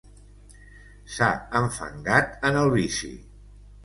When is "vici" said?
2.77-3.11